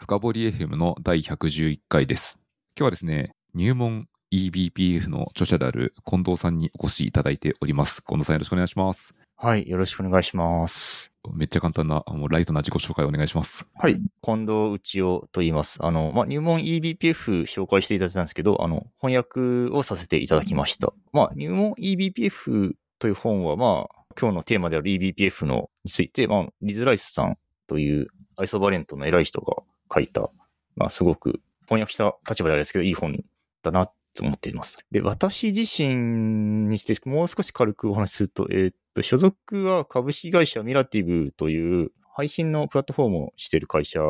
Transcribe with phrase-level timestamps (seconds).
[0.00, 2.40] 深掘り FM の第111回です。
[2.74, 8.02] 今日はですね、入門 eBPF の著者である近藤さんにお越しいただいております。
[8.08, 9.14] 近藤さんよろしくお願いします。
[9.36, 11.12] はい、よろしくお願いします。
[11.34, 13.66] めっちゃ簡単な、もうライトな自己紹介お願いします。
[13.74, 15.78] はい、近藤内夫と言います。
[15.84, 20.94] あの、まあ、入門 eBPF 紹介していただいたんですけど、あの、翻訳をさせていただきました。
[21.12, 27.36] まあ、入門 eBPF という本は、まあ、今日のテーマである eBPF のについて、まあ、リズ・ライスさん
[27.66, 28.06] という
[28.36, 29.62] アイソバレントの偉い人が
[29.92, 30.30] 書いた、
[30.76, 33.24] まあ、すごく翻訳した立場であれですけど、いい本
[33.62, 34.78] だなと思っています。
[34.90, 44.00] で、私自身にして、もう少し軽くお話しすると、えーっと、所属は株式会社ミラティブという配信のプラットフォームをしている会社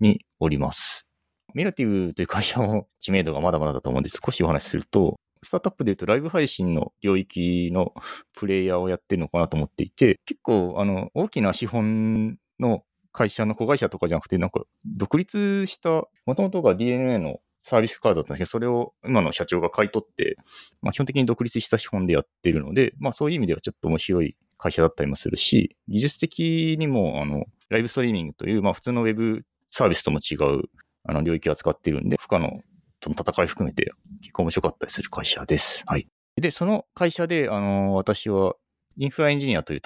[0.00, 1.06] におります。
[1.54, 7.94] ミラティブという会社も知名度がまだまだだと思うんで、少しお話しすると、スタートアップで言うとライブ配信の領域の
[8.34, 12.82] プレイヤーをやってるのかなと思っていて、結構、あの、大きな資本の
[13.18, 20.36] 会社の子会社とかじゃなくて、なんか、独立した、もともとが DNA のサービスカードだったんですけど、それを今の社長が買い取って、
[20.82, 30.62] まあ、基本的に独立した資本でやってるので、まあ、そういう意味ではちょっと面白い会社だったりもするし、技術的にも、あの、ライブストリーミングという、まあ、普通のウェブサービスとも違う、
[31.04, 32.60] あの、領域を扱ってるんで、負荷の、
[33.02, 35.82] その戦い含めて結構面白かったりする会社です。
[35.86, 36.08] はい。
[36.36, 38.54] で、その会社で、あの、私は
[38.96, 39.80] インフラエンジニアという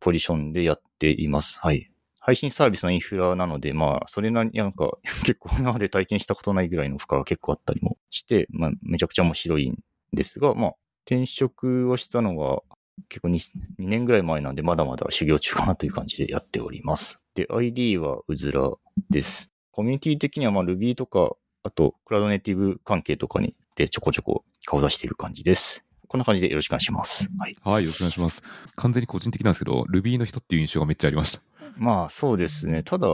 [0.00, 1.58] ポジションでやっています。
[1.60, 1.90] はい。
[2.26, 9.78] 配信サービスのインフラなので、まあ、それなりになんか、 結構今まで体験したことないぐらいの負荷が結構あったりもして、まあ、めちゃくちゃ面白いん
[10.12, 12.62] ですが、まあ、転職をしたのが
[13.08, 17.20] 結構 2, 2年ぐらい前なんで、まだまだ修行中かなという感じでやっております。
[17.36, 18.72] で、ID はうずら
[19.08, 19.52] です。
[19.70, 25.84] コミュニティ的には、まあ、Ruby とか、あと、クラウドネイティブ関係とかにでちょこちょこ顔出している感じです。
[26.08, 27.28] こんな感じでよろしくお願いします。
[27.38, 27.56] はい。
[27.62, 28.42] はい、よろしくお願いします。
[28.74, 31.42] 完全に個人的なんですけど、Ruby の人っていう印象がめっちゃありました。
[31.76, 32.82] まあそうですね。
[32.82, 33.08] ただ、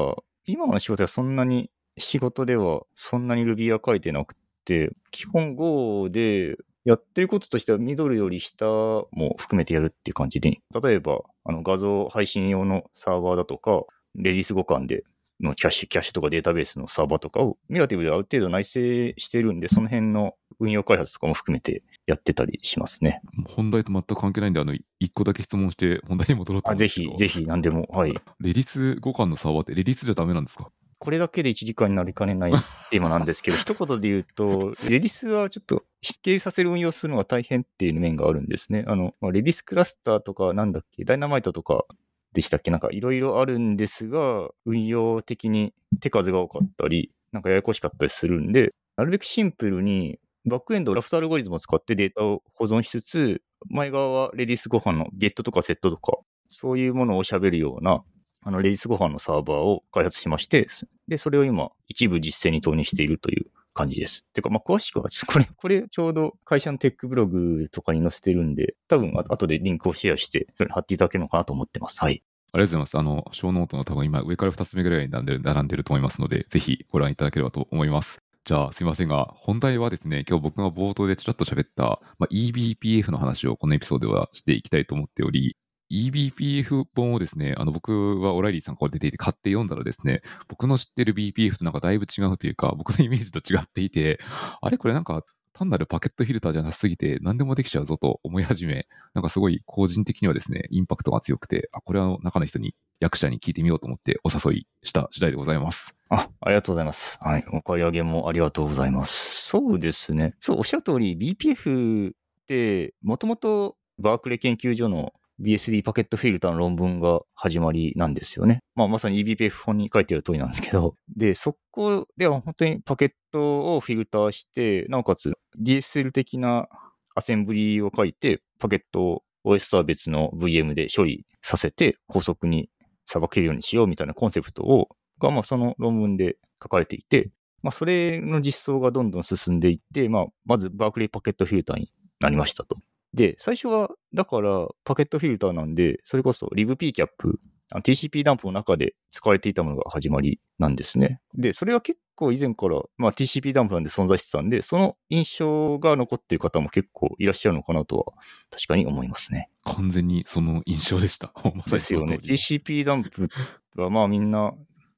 [0.47, 13.83] 今の仕事はそんなに、仕事ではそんなに Ruby は書いてなくて、基本 Go でやってることとしてはミドルより下も含めてやるっていう感じで、例えばあの画像配信用のサーバーだとか、
[14.15, 15.05] レディス互換で
[15.41, 23.21] のキャッシュ、キャッシュとかデータベースのサーバーとかをミラティブである程度内製してるんで、その辺の運用開発とかも含めてやってたりしますね。
[23.47, 28.13] 本題と全く関係ないんで、あの、一個だけ質問して本題に戻ろうと思あぜひ、ぜひ何でも、はい。
[28.41, 30.71] レディス互換のサーバーってレディスじゃダメなんですか？
[30.99, 32.53] これだけで1時間になりかねない
[32.91, 38.85] テーマなんですけど、 一言で言うと、レディスはちょっとスケールさせる運用するのが大変っていう面があるんですね。
[38.87, 41.87] あの、まあレディスクラスターとかなんだっけ、ダイナマイトとか
[42.35, 42.71] でしたっけ？
[42.71, 58.03] なんかいろいろあるんですが、運用的に手数が多かったり、なんかややこしかったりするんで、なるべくシンプルにバックエンドラフトアルゴリズムを使ってデータを保存しつつ、前側はレディスご飯のゲットとかセットとか、そういうものを喋るような、
[58.43, 60.67] あの、レディスご飯のサーバーを開発しまして、
[61.07, 64.25] で、それを今、一部実践に投入しているという感じです。
[64.33, 72.01] てか、まあ、詳しくは、 これ、これ、ちょうど会社のテックブログとかに載せてるんで、多分、後でリンクをシェアして、貼っていただけるのかなと思ってます。
[72.01, 72.23] はい。
[72.55, 72.99] ありがとうございます。
[72.99, 78.21] あの、ショーノートの多分今上から2つ目ぐらいに並んでる並んでると思いますので、ぜひご覧いただければと思います。
[78.45, 85.57] じゃあ、すいませんが、本題はですね、今日僕が冒頭でちらっと喋った、まあ、eBPF の話をこのエピソードではしていきたいと思っており、
[85.93, 94.19] eBPF 本をですね、あの僕はオライリーさんから出ていて買って読んだらですね、僕の知ってる BPF となんかだいぶ違うというか、僕のイメージと違っていて、
[94.61, 95.23] あれこれなんか
[95.53, 105.97] 単なるパケットフィルターじゃなさすぎて何でもできちゃうぞと思い始め、なんかすごい個人的にはですね、インパクトが強くて、あ、これは中の人に、役者に聞いてみようと思ってお誘いした次第でございます。
[106.09, 107.19] あ、ありがとうございます。
[107.21, 107.45] はい。
[107.53, 109.49] お買い上げもありがとうございます。
[109.49, 110.35] そうですね。
[110.39, 112.13] そう、おっしゃる通り、BPF っ
[112.47, 118.61] て、もともとバークレー研究所の BSD パケットフィルターの論文が始まりなんですよね。
[118.77, 120.95] まあ、まさに eBPF 本に書いてある通りなんですけど。
[121.17, 126.69] で、そこでは本当にパケットをフィルターして、なおかつ DSL 的な
[127.17, 132.69] アセンブリを書いて、パケットを OS とは別の VM で処理させて、高速に
[133.13, 134.89] さばけるようにしようみたいなコンセプトを、
[135.19, 137.31] が、まあ、その論文で書かれていて、
[137.63, 142.77] まあ、それの実装がどんどん進んでいって、まあ、まずバークリーパケットフィルターになりましたと。
[143.15, 147.39] で、最初は、だから、パケットフィルターなんで、それこそ libpcap、あの
[147.81, 151.21] TCP ダンプの中で使われていたものが始まりなんですね。
[151.35, 158.05] で、それは結構以前から、まあ、TCP ダンプなんで存在してたんで、その印象が残っている方も結構いらっしゃるのかなとは、
[158.51, 159.51] 確かに思いますね。
[159.65, 161.33] 完全にその印象でした。
[161.55, 162.19] まですよね。
[162.23, 163.29] TCP ダンプ
[163.77, 164.53] はまあみんな、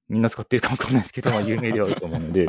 [0.09, 2.49] みんな使ってるかもわかんないですけど、まあ有名ではあると思うので、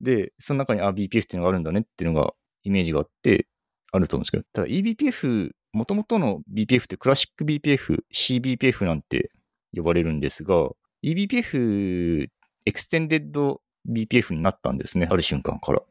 [0.00, 3.48] で、その中にあ BPF っていうのがあるんだねっていうのがイメージがあって、
[3.92, 9.32] あると思うんですけど、ただ eBPF、もともとの BPF ってクラシック BPF、CBPF なんて
[9.76, 10.70] 呼ばれるんですが、
[11.04, 12.28] eBPF
[12.64, 13.60] extended
[13.90, 15.82] BPF になったんですね、ある瞬間から。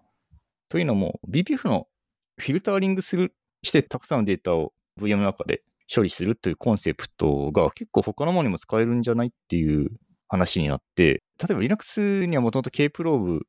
[0.70, 1.88] というのも、BPF の
[2.38, 5.64] フィルタリングする、してたくさんのデータを VM の中で
[5.94, 9.92] 処理するというコンセプトが結構他のものにも使えるんじゃないっていう
[10.30, 13.42] 話になって、例えば Linux にはもともと Kprobe っ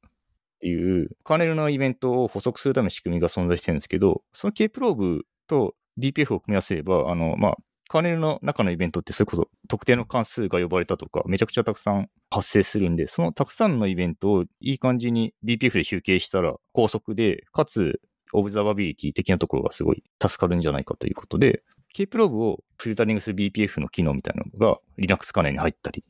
[0.61, 7.57] ていうカーネルのイベントを補足するための仕組みが存在してるんですけど、その Kprobe と BPF を組み合わせれば、あの、まあ、
[7.89, 18.01] カーネルの中のイベントってそれこそ特定の関数が呼ばれたとか、めちゃくちゃたくさん発生するんで、そのたくさんのイベントをいい感じに BPF で集計したら高速で、かつ
[18.33, 21.63] observability 的なところがすごい助かるんじゃないかということで、
[21.95, 26.03] Kprobe をフィルタリングする BPF の機能みたいなのが Linux カーネルに入ったり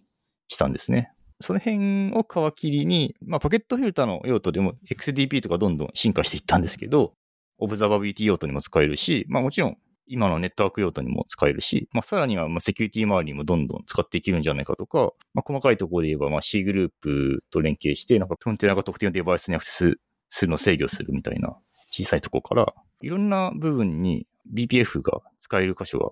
[0.49, 1.13] したんですね。
[1.41, 7.13] その辺を皮切りに、まあ、パケットフィルターの用途でも XDP とかどんどん進化していったんですけど、
[7.59, 19.99] observability 用途にも使えるし、まあもちろん今のネットワーク用途にも使えるし、まあさらにはまあセキュリティ周りにもどんどん使っていけるんじゃないかとか、まあ細かいところで言えばまあ C グループと連携して、なんかコンテナが特定のデバイスにアクセス
[20.29, 21.56] するのを制御するみたいな
[21.91, 26.11] 小さいところから、いろんな部分に BPF が使える箇所が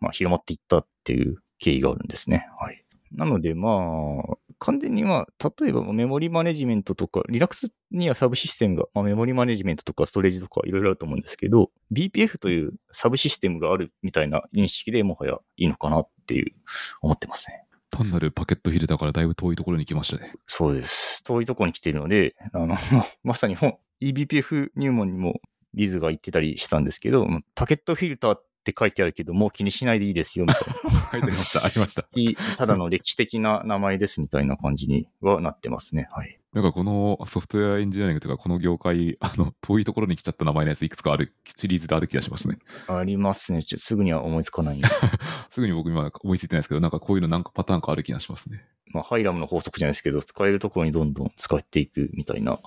[0.00, 2.46] まあ広まっていったっていう経緯があるんですね。
[2.60, 2.84] はい。
[3.12, 16.52] なので、まあ、完全にまあ、例えばメモリマネジメントとか、Linux にはサブシステムが、まあ、メモリマネジメントとかストレージとかいろいろあると思うんですけど、BPF というサブシステムがあるみたいな認識でもはやいいのかなっていう、
[17.00, 17.64] 思ってますね。
[17.90, 20.34] 単なるパケットフィルターからだいぶ遠いところに来ましたね。
[20.46, 21.24] そうです。
[21.24, 22.76] 遠いところに来ているので、あの、
[23.24, 25.40] まさに本 eBPF 入門にも
[25.74, 30.62] リズが言ってたりしたんですけど、パケットフィルターって書いてあるけど、もう気にしないでいいですよ、みたい
[30.92, 31.00] な。
[31.12, 31.64] 書いてありました。
[31.64, 32.08] ありました。
[32.56, 36.08] ただの歴史的な名前ですみたいな感じにはなってますね。
[36.12, 36.38] はい。
[36.52, 42.58] なんかこのソフトウェアエンジニアリングというか、この業界、あの、遠いところに来ちゃった名前のやついくつかある、シリーズである気がしますね。
[42.88, 43.60] ありますね。
[43.62, 44.80] すぐには思いつかない。
[45.50, 48.64] すぐに僕今思いついてないですけど、なんかこういうのなんかパターンかある気がしますね。
[48.92, 52.58] まあ、ハイラムの法則じゃないですけど、使えるところにどんどん使っていくみたいな。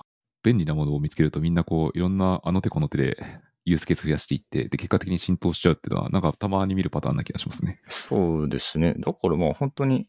[0.42, 3.16] 便利なものを見つけるとみんなこう、いろんなあの手この手で
[3.64, 7.80] ユースケース増やしていって、で、結果的に浸透しちゃうっていうのは、なんかたまに見るパターンな気がしますね。
[7.88, 8.94] そうですね。
[8.98, 10.06] だからまあ本当に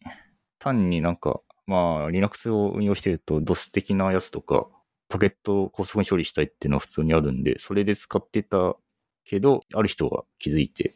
[0.59, 4.67] 単になんか、まあ Linux を運用してると DOS 的なやつとか、
[5.07, 8.75] パケットを高速に処理したいっていうのは普通にあるんで、それで使ってた
[9.23, 10.95] けど、ある人が気づいて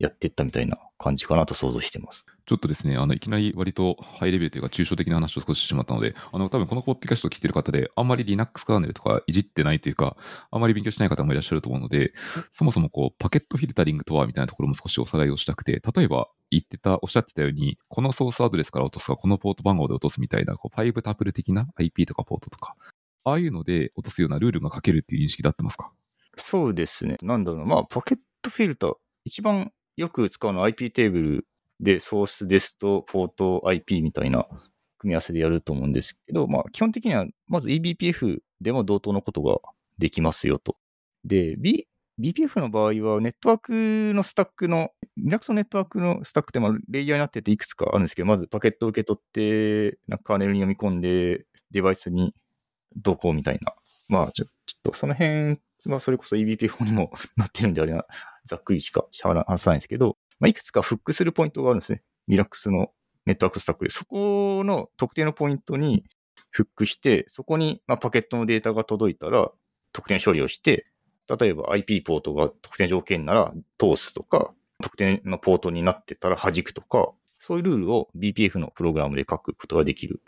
[0.00, 2.24] やってったみたいな感じかなと想像してます。
[2.46, 10.16] ちょっとですね、あの、いきなり割とハイレベルというか抽象的な話を少ししてしまったので、あの、多分このポッドキャストを聞いてる方で、あんまり Linux カーネルとかいじってないというか、
[10.50, 12.14] あんまり勉強しない方もいらっしゃると思うので、
[12.50, 22.74] そもそもこう、パケットフィルタリングとはみたいなところも少しおさらいをしたくて、例えば言ってた、おっしゃってたように、このソースアドレスから落とすか、このポート番号で落とすみたいな、こう、5タプル的な IP とかポートとか、
[23.22, 25.92] ああいうので落とすようなルールが書けるっていう認識で合ってますか？
[26.36, 27.18] そうですね。
[27.20, 27.66] なんだろうな。
[27.66, 28.94] まあ、パケットフィルター、
[29.24, 31.46] 一番よく使うのは IP テーブル
[31.78, 34.46] でソースですとポート IP みたいな
[34.98, 39.58] 組み合わせでやると思うんですけど、まあ、基本的には、まず eBPF でも同等のことが
[39.98, 40.76] できますよと。
[41.24, 41.86] で、B、
[42.18, 52.34] BPF の場合は、ネットワークのスタックの、Linux のネットワークのスタックって、まあ、レイヤーになってていくつかあるんですけど、まずパケットを受け取って、なんかカーネルに読み込んで、デバイスに
[52.96, 53.74] どこうみたいな。
[54.08, 58.04] まあ、ちょちょっとその辺はそれこそ EBP4 にも なってるんであれな、
[58.44, 62.02] ざっくりしか話さないんですけど、まあ、いくつかフックするポイントがあるんですね。
[62.28, 62.90] リラックスの
[63.26, 63.90] ネットワークスタックで。
[63.90, 66.04] そこの特定のポイントに
[66.50, 69.50] フックして、そこにまパケットのデータが届いたら、
[69.92, 70.86] 特定処理をして、
[71.38, 80.22] 例えば IP ポートが特定条件なら通すとか、特定のポートになってたら弾くとか、そういうルールを BPF のプログラムで書くことができる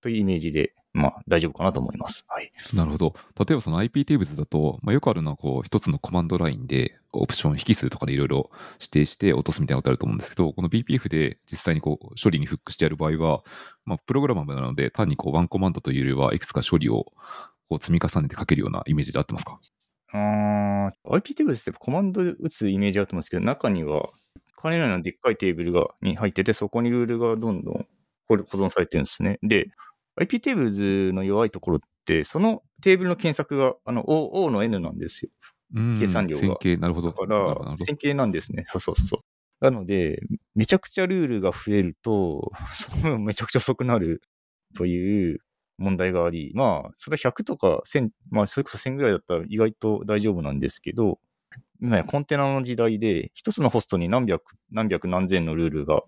[0.00, 2.24] というイメージで、まあ大丈夫かなと思います。
[2.28, 2.52] はい。
[2.72, 3.14] なるほど。
[3.38, 13.42] 例えばその IP テーブルだと、まあ、よくあるのはこう一つのコマンドラインでオプション引数とかでいろいろ指定して落とすみたいなことあると思うんですけど、この BPF で実際にこう処理にフックしてやる場合は、
[13.84, 17.12] まあ、プログラマブなので単にこうワンコマンドというよりはいくつか処理を
[17.68, 19.58] こう積み重ねて書けるようなイメージで合ってますか？
[20.12, 24.10] あー IP テーブルってコマンドで打つイメージあると思うんですけど、中には、
[24.56, 27.86] 金のようなでっかいテーブルがに入ってて、そこにルールがどんどん
[28.28, 29.38] 保存されてるんですね。
[29.42, 29.66] で、
[30.16, 35.30] IP テーブルズの弱いところって、そのテーブルの検索が、あの、O, o の N なんですよ。
[35.74, 37.08] うん計算量が線形、なるほど。
[37.08, 38.64] だから線形なんですね。
[38.68, 39.20] そうそうそうそう。
[39.64, 40.20] なので、
[40.54, 44.22] めちゃくちゃルールが増えると、 その分めちゃくちゃ遅くなる
[44.76, 45.40] という
[45.78, 51.18] 問題があり、まあ、それは100とか1000、まあ、それこそ1000ぐらいだったら意外と大丈夫なんですけど、
[51.80, 56.02] 今やコンテナの時代で、一つのホストに何百、何百何千のルールが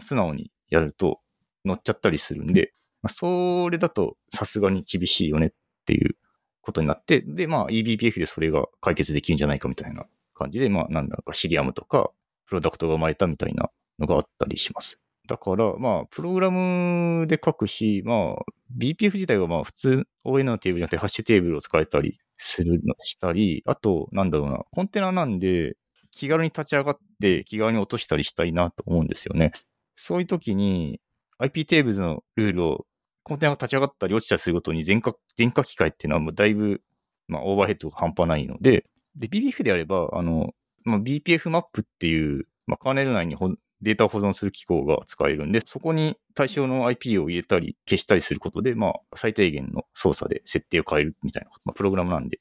[0.00, 1.20] 素直にやると
[1.64, 2.72] 乗っちゃったりするんで、
[3.06, 5.50] それだとさすがに厳しいよねっ
[5.86, 6.16] ていう
[6.60, 12.10] ことになって、で、まあ eBPF でそれが解決できるんじゃないかみたいな感じで、まあなんだかシリアムとか
[12.46, 14.98] プロダクトが生まれたみたいなのがあったりします。
[15.28, 18.44] だから、まあ、プログラムで書くし、まあ、
[18.76, 25.76] BPF 自体はまあ、普通 ON のテーブルじゃなくて、ハッシュテーブルを使えたりするの、したり、あと、なんだろうな、コンテナなんで、
[26.10, 29.52] 気軽に立ち上がって、気軽に落としたりしたいなと思うんですよね。
[29.96, 30.98] そういう時に、
[31.38, 32.86] IP テーブルのルールを、
[33.22, 36.80] コンテナが立ち上がったり落ちたりするごとに全書全書き換えっていうのはもうだいぶ、
[37.26, 40.52] まあ、オーバーヘッドが半端ないので、で、BPF であれば、あの、
[40.84, 43.36] まあ、BPF マップっていう、まあ、カーネル内に
[43.82, 52.40] データを保存する機構が使えるんで、そこに対象の IP を入れたり消したりすることで、まあ、最低限の操作で設定を変えるみたいなこと、まあ、プログラムなんで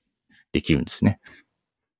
[0.51, 1.20] できるんですね。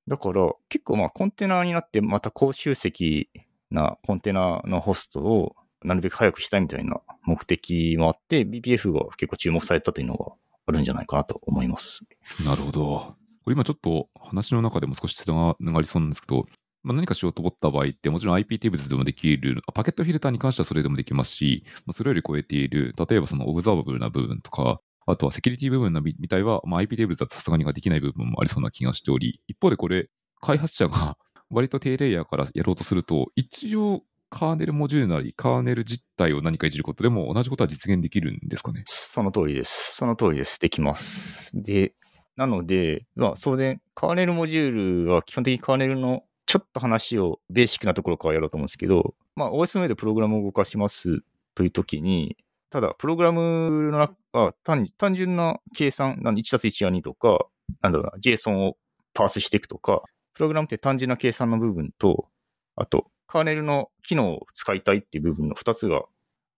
[0.08, 3.30] だから、結構まあ、コンテナになって、また高集積
[3.70, 10.34] なコンテナのホストをなるべく早くしたいみたいな目的もあって、BPF が結構注目されたというのが
[10.68, 12.04] あるんじゃないかなと思います。
[12.46, 13.16] なるほど。
[13.44, 16.46] これ今ちょっと話の中でも少しつながりそうなんですけど、
[16.84, 30.10] まあ、何かしようと思った場合って、もちろん IP テーブルでもできる、パケットフィルターに関してはそれでもできますし、まあ、それより超えている、例えばそのオブザーバブルな部分とか、あとはセキュリティ部分のみたいは、まあ、IP テーブルだとさすがにできない部分もありそうな気がしており、一方でこれ、
[30.42, 31.18] 開発者が
[31.50, 38.84] 割と低レイヤーからやろうとすると、一応、カーネルモジュールなり、カーネル実体を何かいじることでも同じことは実現できるんですかね？
[38.86, 39.96] その通りです。
[39.96, 40.60] その通りです。
[40.60, 41.52] できます。
[41.54, 41.94] で、
[42.36, 51.22] なので、まあ、当然、カーネルモジュールは基本的にカーネルのちょっと話をベーシックなところからやろうと思うんですけど、まあ、OS の上でプログラムを動かします
[51.56, 52.38] というときに、
[52.70, 57.48] ただ、プログラムの中は単単純な計算、1たす1は2とか、
[57.82, 58.78] なんだろうな、JSON を
[59.14, 60.04] パースしていくとか、
[60.34, 62.28] プログラムって単純な計算の部分と、
[62.76, 66.04] あと、カーネルの機能を使いたいっていう部分の2つが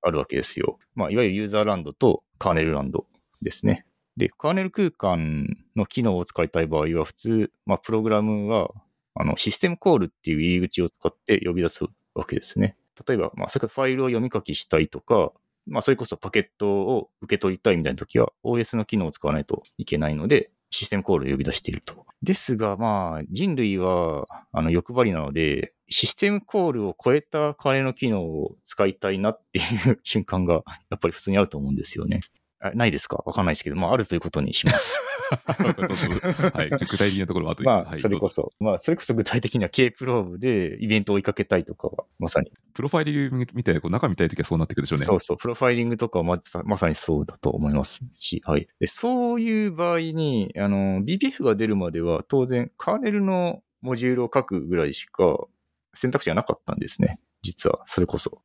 [0.01, 0.79] あるわけですよ。
[0.95, 3.05] まあ、いわゆるユーザーランドとカーネルランド
[3.41, 3.85] ですね。
[4.17, 8.69] で、カーネル空間の機能を使いたい場合は、普通、まあ、プログラムは、
[9.15, 11.85] あの、システムコールっていう入り口を使って呼び出す
[12.15, 12.75] わけですね。
[13.07, 15.31] 例えば、まあ、それからファイルを読み書きしたいとか、
[15.65, 22.05] まあ、それこそパケットを受け取りたいみたいな時は、OS の機能を使わないといけないので、システムコールを呼び出していると。
[22.21, 29.61] ですが、まあ、人類は、あの、欲張りなので、システムコールを超えた金の機能を使いたいなってい
[29.91, 32.19] う 瞬間が、やっぱり普通にあると思うんですよね。
[32.61, 33.23] あないですか？
[33.25, 35.01] わかんないですけど、まあ、あるということにします。
[35.31, 37.65] はい、具体的なところは後で。
[37.67, 42.51] まあ、はいそれこそ、まあ、それこそ具体的には K プローブでイベントを追いかけたいとかは、まさに。
[42.73, 45.05] プロファイリングみたいな、こう中見たいときはそうなってくるでしょうね。
[45.05, 48.67] そうそう、プロファイリングとかはまさまさにそうだと思いますし、はい。
[48.79, 55.45] でそういう場合に、あの、BPF が出るまでは当然、カーネルのモジュールを書くぐらいしか
[55.93, 57.19] 選択肢がなかったんですね。
[57.41, 58.41] 実は、それこそ。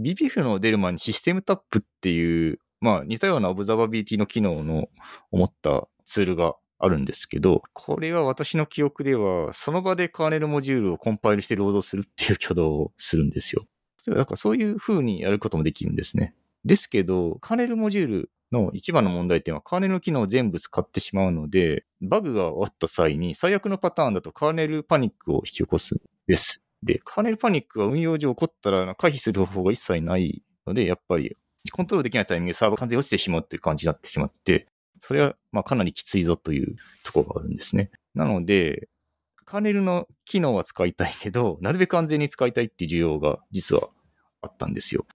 [0.00, 4.88] BPF の出る前にシステムタップっていう、まあ似たようなオブザバビリティの機能の
[5.30, 13.66] 思ったツールがあるんですけど、これは私の記憶では、その場でカーネルモジュールをコンパイルしてロードするっていう挙動をするんですよ。
[14.04, 16.34] 例えばだからそういう風にやることもできるんですね。
[16.64, 26.64] ですけど、カーネルモジュールの一番の問題点は、カーネルの機能を全部使ってしまうので、バグがあった際に、最悪のパターンだとカーネルパニックを引き起こすんです。
[26.82, 31.36] で、カーネルパニックが運用上起こったら回避する方法が一切ないので、やっぱり
[31.70, 34.66] コントロールできないタイミングでサーバー完全に落ちてしまうという感じになってしまって、
[35.00, 37.90] それはまあかなりきついぞというところがあるんですね。
[38.14, 38.88] なので、
[39.44, 43.88] カーネルの機能は使いたいけど、なるべく安全に使いたいっていう需要が実は
[44.40, 45.06] あったんですよ。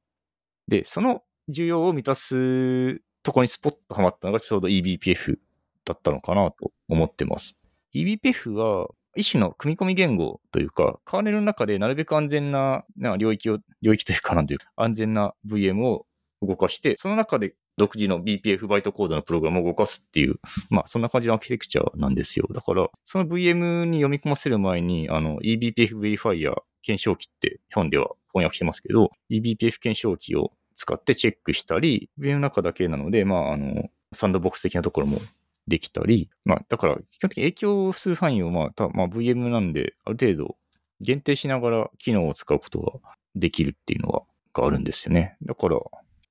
[0.68, 5.38] で、その需要を満たすとこにスポッとはまったのがちょうど eBPF
[5.86, 7.58] だったのかなと思ってます。
[7.94, 16.06] eBPF は一種の組み込み言語というか、カーネルの中でなるべく安全なな領域を、領域というかなんていうか、安全な VM を
[16.42, 20.40] 動かして、その中で独自の BPF バイトコードのプログラムを動かすっていう、
[20.70, 22.48] まあそんな感じのアーキテクチャなんですよ。
[22.54, 35.20] だから、その VM に読み込ませる前に、あの eBPF ベリファイア検証機って本では翻訳してますけど、eBPF 検証機を使ってチェックしたり、VM の中だけなので、まああの、サンドボックス的なところも
[35.68, 40.56] できたり、まあだから基本的に影響する範囲をまあ、たまあ VM なんである程度
[41.02, 44.22] 限定しながら機能を使うことができるっていうのが
[44.54, 45.38] があるんですよね。
[45.44, 45.78] だから、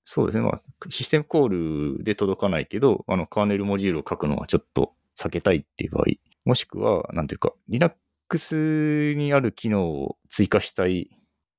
[0.08, 0.44] そうですね。
[0.44, 6.04] まあ、システムコールで届かないけど、あの、カーネルモジュールを書くのはちょっと避けたいっていう場合、
[6.44, 11.10] もしくは、なんていうか、Linux にある機能を追加したい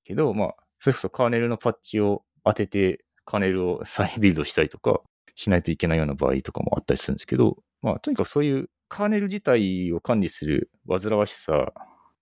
[0.06, 5.02] けど、まあ、それこそカーネルのパッチを当てて、カーネルを再ビルドしたりとか
[5.36, 11.74] しないといけないような場合とかもあったりするんですけど、まあ、とにかくそういうカーネル自体を管理する煩わしさ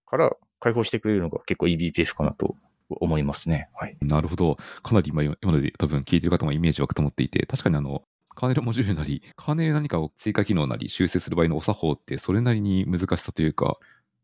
[0.07, 2.55] から解放してくれるのが結構 eBPF かなと
[2.89, 3.69] 思いますね。
[3.75, 3.97] はい。
[4.01, 4.57] なるほど。
[4.83, 8.03] かなり今、今ので多分聞いてる方もイメージ湧くと思っていて、確かにあの、
[8.35, 13.77] カーネルモジュールなり、カーネル何かを追加機能なり修正する場合のお作法ってそれなりに難しさというか、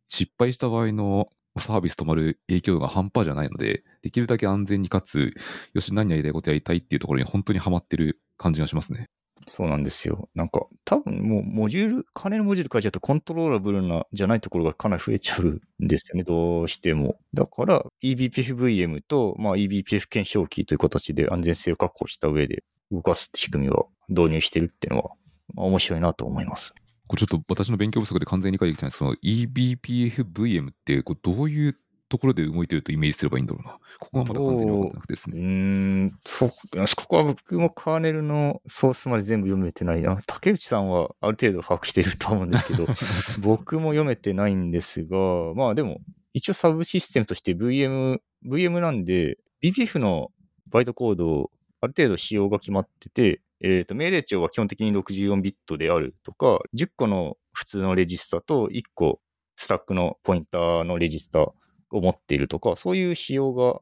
[0.08, 5.34] 失敗した場合のサービス止まる影響度が半端じゃないので、できるだけ安全にかつ、
[5.74, 9.10] よし、何やりたいことやりたいっていうところに本当にはまってる感じがしますね。
[9.48, 10.30] そうなんですよ。
[10.36, 17.20] なんか、多分もうモジュール、金のモジュール書いちゃうとコントローラブルなじゃないところがかなり増えちゃうんですよね、どうしても。
[17.34, 25.12] だから eBPFVM と、まあ、eBPF 検証キーという形で安全性を確保した上で動かす仕組みを導入してるっていうのは、
[25.56, 26.74] まあ、面白いなと思います。
[27.08, 31.78] これちょっと私の勉強不足で完全に理解できてないんですけど、eBPFVM ってこうどういう
[32.12, 33.80] ところで動いてるとイメージすればいいんだろうな。
[34.00, 36.06] ここがまだ完全に分かってなくてですうーね。
[36.08, 40.20] ん、そ、ここは僕もカーネルのソースまで全部読めてないな。
[40.28, 42.86] 竹内さんはある程度把握してると思うんですけど、
[43.40, 45.18] 僕も読めてないんですが、
[45.56, 46.02] まあでも、
[46.34, 50.32] 一応サブシステムとして VM、VM なんで、BPF の
[50.68, 59.22] バイトコードをある程度仕様が決まってて、えっ、と、命令帳は基本的に64ビットであるとか、10個の普通のレジスタと1個
[59.56, 61.52] スタックのポインターのレジスタ
[61.92, 63.80] を持っているとか、そういう仕様が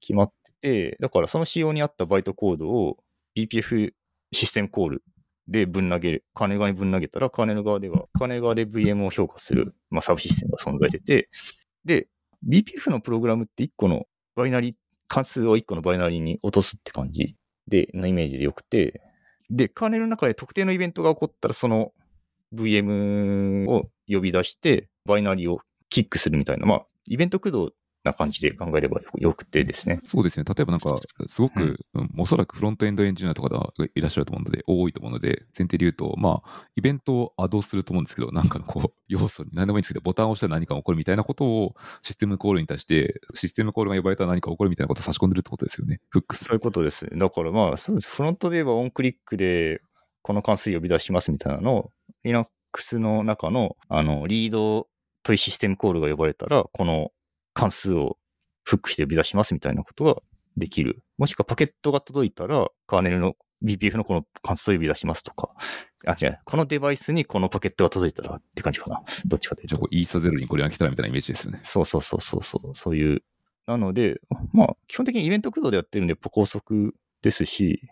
[0.00, 2.98] 決まってて、だからその仕様に合ったバイトコードを
[3.36, 3.92] BPF
[4.32, 5.02] システムコール
[5.48, 11.28] でぶん投げる、カーネル側にぶん投げたら、カーネル側では、カーネル側で VM を評価する、まあ、サブシステムが存在してて、
[11.84, 12.08] で、
[12.46, 14.74] BPF のプログラムって1個のバイナリー、
[15.08, 17.34] 関数を1個のバイナリーに落とすって感じ
[17.66, 19.00] で、のイメージでよくて、
[19.50, 21.92] で、カーネルの中で特定のイベントが起こったら、その
[22.54, 27.72] VM を呼び出して、バイナリーをキックするみたいな、まあ、イベント駆動
[28.04, 30.00] な感じで考えればよくてですね。
[30.04, 30.44] そうですね。
[30.44, 30.96] 例えばなんか、
[31.26, 46.00] すごく、うおそらくフロントエンドエンジニアとかがいらっしゃると思うので、多いと思うので、前提で言うと、まあ、イベントをアドすると思うんですけど、なんかのこう、要素に何でもいいんですけど、ボタンを押したら何かが起こるみたいなことを、システムコールに対して、システムコールが呼ばれたら何か起こるみたいなことを差し込んでるってことですよね。
[46.10, 46.44] フックス。
[46.44, 47.06] そういうことです。
[47.10, 48.08] だからまあ、そうです。
[48.08, 49.80] フロントで言えばオンクリックで、
[50.22, 51.90] この関数呼び出しますみたいなのを、
[52.22, 54.88] Linux の中の、あの、リード
[55.22, 57.12] というシステムコールが呼ばれたら、この
[57.54, 58.18] 関数を
[58.64, 60.16] フックして呼び出しますみたいなことが
[60.56, 61.02] できる。
[61.16, 63.34] もしくはパケットが届いたら、カーネルの
[63.64, 65.50] BPF のこの関数を呼び出しますとか、
[66.06, 69.02] あ、違う、このデバイスにこのパケットが届いたらって感じかな。
[69.26, 69.88] どっちかというとじゃあ、。
[69.90, 71.60] イーサゼロにこれが来たらみたいなイメージですよね。
[71.62, 73.22] そうそうそうそうそう、そういう。
[73.66, 74.20] なので、
[74.52, 77.82] まあ、基本的にイベント駆動でやってるんで、高速ですし、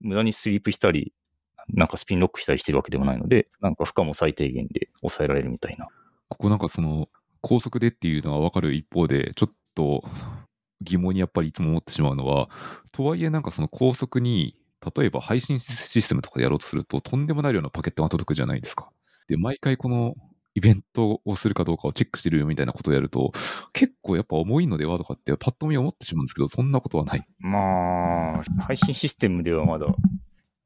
[0.00, 1.12] 無駄にスリープしたり、
[1.68, 5.88] なんかスピンロックしたりしてるわけでもないので、なんか負荷も最低限で抑えられるみたいな。
[6.28, 7.08] ここなんかその、
[7.40, 10.02] 高速でっていうのは分かる一方で、ちょっと
[10.82, 12.48] 疑問にやっぱりいつも思ってしまうのは、
[12.92, 14.56] とはいえなんかその高速に、
[14.96, 18.90] 例えば配信システムとかでやろうとすると、とんでもない量のパケットが届くじゃないですか。
[19.28, 20.14] で、毎回この
[20.54, 23.32] イベントをするかどうかをチェックしてるよみたいなことをやると、
[23.72, 27.24] 結構やっぱ重いのではとかってパッと見思ってしまうんですけど、そんなことはない。
[27.38, 29.86] まあ、配信システムではまだ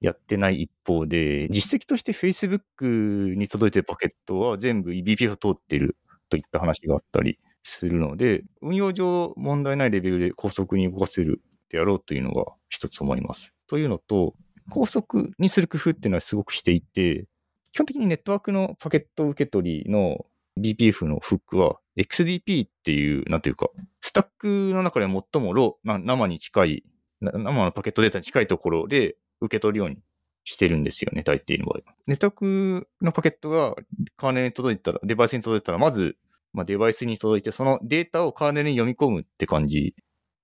[0.01, 5.97] やってない一方で、実績として Facebook に届いてるパケットは全部 eBPF を通ってる
[6.31, 13.55] といった話があったりするので、運用上問題ないレベルで高速に動かせるであろうというのが一つ思います。
[13.67, 14.35] というのと、
[14.71, 17.27] 高速にする工夫っていうのはすごくしていて、
[17.73, 20.25] 基本的にネットワークのパケット受け取りの
[20.59, 23.69] BPF のフックは XDP っていう、なんていうか、
[24.01, 26.85] スタックの中で最もロー、生に近い、
[27.21, 29.99] 生のパケットデータに近いところで受け取るように
[30.45, 31.81] してるんですよね、大抵の場合。
[32.07, 33.75] ネットワークのパケットが
[34.17, 36.17] カーネルに届いたら、デバイスに届いたら、まず、
[36.53, 39.95] まあ、デバイスに届いて、そのデータをカーネルに読み込むって感じ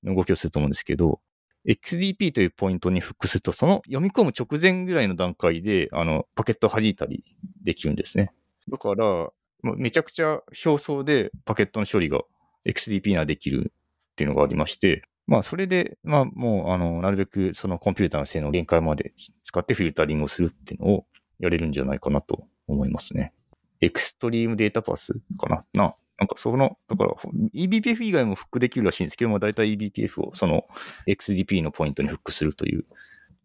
[0.05, 1.21] の動きをすると思うんですけど、
[1.67, 7.25] XDP というポイントにフックすると、その読み込む直前ぐらいの段階で、あの、パケットを弾いたり
[7.65, 8.33] できるんですね。
[8.71, 9.31] だから、
[9.63, 12.21] めちゃくちゃ表層でパケットの処理が
[12.67, 13.73] XDP にはできる
[14.13, 19.13] っていうのがありまして、まあ、それで、まあ、もう、あの、なるべくそのコンピューターの性能限界まで
[19.43, 21.07] 使ってフィルタリングをするっていうのを
[21.41, 23.33] やれるんじゃないかなと思いますね。
[23.81, 25.65] エクストリームデータパスかな？
[25.75, 27.15] な、なんかその、だから
[27.55, 30.65] eBPF 以外もフックできるらしいんですけども、だいたい eBPF をその
[31.07, 32.87] XDP のポイントにフックするという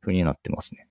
[0.01, 0.87] 風になってますね。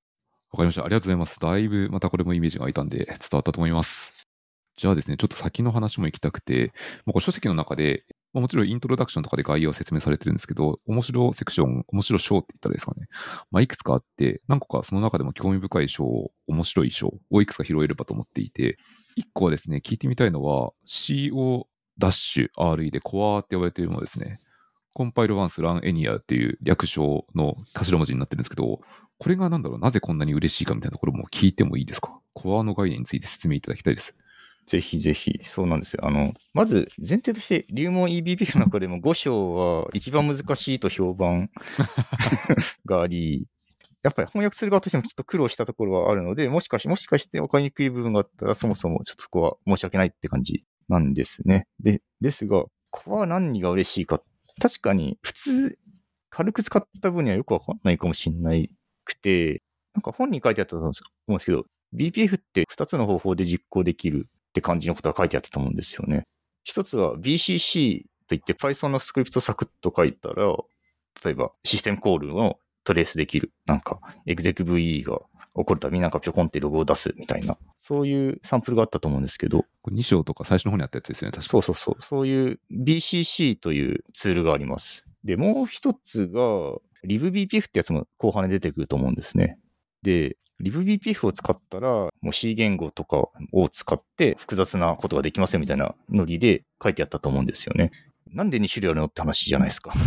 [0.51, 0.85] わかりました。
[0.85, 1.39] ありがとうございます。
[1.39, 4.29] だいぶまたこれもイメージが湧いたんで伝わったと思います。
[4.77, 6.73] じゃあですね、ちょっと先の話も行きたくて、
[7.07, 13.09] もう書籍の中で、もちろんイントロダクションとかで概要を説明されてるんですけど、面白セクション、面白章って言ったらですかね。
[13.51, 18.79] まあ、いくつかあって、何個かその中でも興味深い章、面白い章をいくつか拾えればと思っていて、
[19.17, 24.39] 一個はですね、聞いてみたいのは CO-RE でコアって呼ばれているものですね。
[24.93, 28.81] コンパイルワンスランエニアっていう略称の頭文字になってるんですけど、
[29.19, 32.21] これがなんだろう、なぜこんなに嬉しいかみたいなところも聞いてもいいですか？
[32.33, 34.17] コアの概念について説明いただきたいです。
[34.67, 36.07] ぜひぜひ、そうなんですよ。
[36.07, 41.51] あの、まず前提として、流門 EBP の中でも5章は一番難しいと評判
[42.87, 43.47] があり、
[44.03, 51.67] やっぱり翻訳する側としてもちょっと苦労したところはあるので、もしかし、もしかして分かりにくい部分があったら、そもそもちょっとそこは申し訳ないって感じなんですね。
[51.81, 54.23] で、ですが、コア何が嬉しいか。
[54.61, 55.79] 確かに、普通、
[56.31, 58.71] 軽く使った分にはよくわかんないかもしれない
[59.05, 59.63] くて、
[59.95, 60.89] なんか本に書いてあったと思う
[61.33, 66.27] んですけど、BPF って2つの方法で実行できるって感じのことが書いてあったと思うんですよね。
[66.65, 70.57] 一つは BCC といって Python のスクリプトサクッと書いたら、
[71.25, 73.53] 例えばシステムコールをトレースできる。
[73.67, 75.21] なんか、execve が
[75.57, 79.65] 起こるたびになんかぴょこんってログを出すみたいな、そういうサンプルがあったと思うんですけど。
[79.83, 82.03] これ2章とか最初の方にあったやつですよね、確かそうそうそう。
[82.03, 85.07] そういう BCC というツールがあります。
[85.25, 86.41] で、もう一つが、
[87.05, 89.59] LibBPF ってやつも後半に出てくると思うんですね。
[90.03, 97.93] で、LibBPF を使ったら、もう C 言語とかを使って複雑なことができますよみたいなノリで書いてあったと思うんですよね。
[98.33, 99.93] なんで2種類あるのって話じゃないですか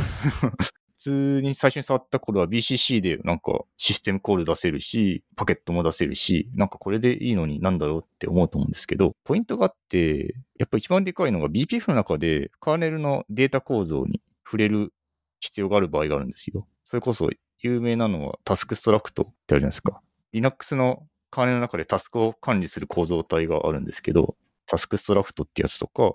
[0.60, 0.74] 普。
[1.04, 14.94] 通に最初に触った頃は BCC でなんかシステムコール出せるし、パケットも出せるし、なんかこれでいいのになんだろうって思うと思うんですけど、ポイントがあって、やっぱ一番でかいのが BPF の中でカーネルのデータ構造に触れる
[15.42, 16.66] 必要がある場合があるんですよ。
[16.86, 20.02] それこそ有名なのは task struct ってあるじゃないですか。
[20.34, 24.36] Linux のカーネルの中でタスクを管理する構造体があるんですけど、
[24.66, 26.14] task struct ってやつとか、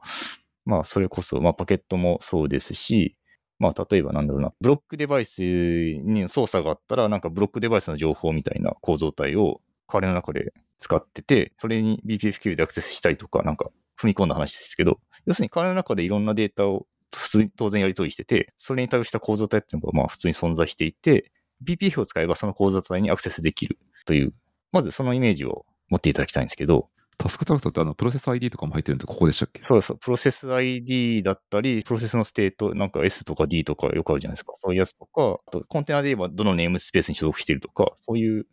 [0.64, 3.16] まあそれこそ、まあパケットもそうですし、
[3.58, 9.60] まあ、例えばなんだろうな、ブロックデバイスに操作があったら、なんかブロックデバイスの情報みたいな構造体を
[9.92, 21.32] カーネルの中で使ってて、それに BPFQ でアクセスしたりとか、なんか踏み込んだ話ですけど、要するにカーネルの中でいろんなデータを普通当然やり取りしてて、それに対応した構造体っていうのがまあ普通に存在していて、
[21.64, 23.78] BPF を使えばその構造体にアクセスできる。
[24.08, 24.32] という、
[24.72, 29.62] まずそのイメージを持っていただきたいんですけど、 task struct ってあのプロセス ID とかも入ってるんで、ここでしたっけ？
[29.62, 29.94] そうです。
[29.96, 34.54] プロセス ID だったり、プロセスのステート、なんか S とか D とかよくあるじゃないですか。
[34.56, 38.46] そういうやつとか、あとコンテナで言えばどの namespace に所属しているとか、そういう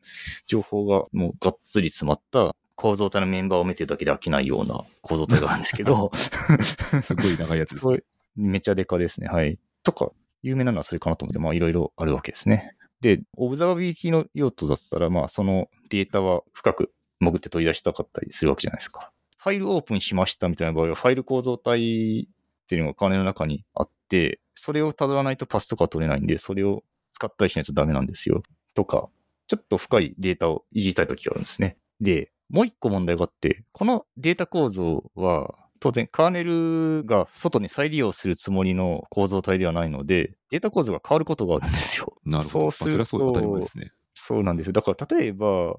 [0.45, 6.11] 情報がもうがっつり詰まった構造体のメンバーを見てるだけで飽きないような構造体があるんですけど。
[7.01, 7.99] すごい長いやつです、ね。
[8.35, 9.27] めちゃデカですね。
[9.27, 9.59] はい。
[9.83, 12.75] とか、有名なのはそれかなと思って、まあいろいろあるわけですね。
[13.05, 19.11] で、オブザービリティの用途だったら、まあそのデータは深く潜って取り出したかったりするわけじゃないですか。
[19.37, 28.41] ファイルオープンしましたみたいな場合は、ファイル構造体っていうのが金の中にあって、それを辿らないとパスとか取れないんで、それを使ったりしないとダメなんですよ。
[28.73, 29.07] とか、
[29.45, 31.77] ちょっと深いデータをいじりたいときがあるんですね。
[32.01, 35.53] で、もう一個問題があって、このデータ構造は、
[35.85, 42.15] 当然カーネルが外に再利用するつもりの構造体ではないので、データ構造が変わることがあるんですよ。
[42.25, 42.71] なるほど。
[42.71, 43.91] そうすると、そう当たり前ですね。
[44.15, 44.73] そうなんですよ。
[44.73, 45.75] だから例えば、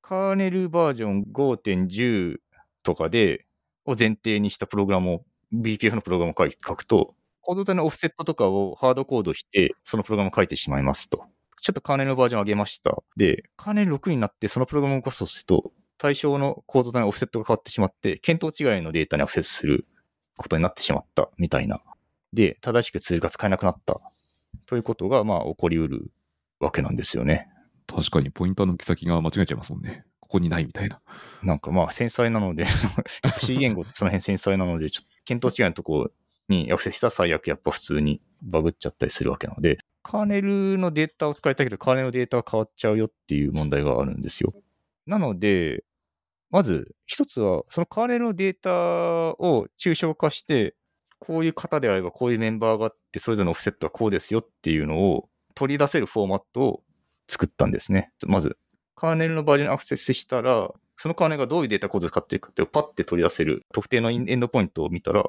[0.00, 2.36] カーネルバージョン5.10
[2.84, 3.46] とかで、
[3.84, 11.24] を前提にしたプログラムを、BPF のプログラムを書くと、コード体のオフセットとかをハードコードして、そのプログラムを書いてしまいますと。
[11.60, 12.96] ちょっとカーネルのバージョン上げました。
[13.16, 19.86] で、カーネル6になってそのプログラムを動かすと、対象のコード体のオフセットが変わってしまって、見当違いのデータにアクセスする
[20.36, 21.80] ことになってしまったみたいな。
[22.32, 24.00] で、正しくツールが使えなくなった
[24.66, 26.10] ということが、まあ、起こりうる
[26.60, 27.48] わけなんですよね。
[27.86, 30.04] 確かに、ポインターの行き先が間違えちゃいますもんね。
[30.20, 31.00] ここにないみたいな。
[31.42, 32.66] なんかまあ繊細なので
[33.40, 36.10] C 言語ってその辺繊細なので、ちょっと見当違いのとこ
[36.50, 44.52] にアクセスしたら最悪やっぱ普通にバグっちゃったりするわけなので、カーネルのデータを使いたいけど、カーネルのデータは変わっちゃうよっていう問題があるんですよ。
[45.06, 45.84] なので、
[46.50, 50.74] まず一つは、そのカーネルのデータを抽象化して、
[51.18, 56.82] こういう型であればこういうメンバーがあって、それぞれのオフセットはこうですよっていうのを取り出せるフォーマットを
[57.28, 58.12] 作ったんですね。
[58.26, 58.56] まず、
[58.94, 65.24] カーネルのバージョンにアクセスしたら、そのカーネルがどういうデータコードを使っているかっていうパッて取り出せる特定のエンドポイントを見たら、